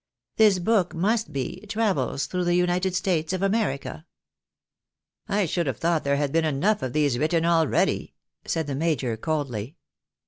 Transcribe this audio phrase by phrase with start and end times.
[0.37, 4.07] This book must be' Travels through the United States of America.'
[5.29, 9.15] ""I should have thought there had been enough of these written already," said the major,
[9.15, 9.75] coldly.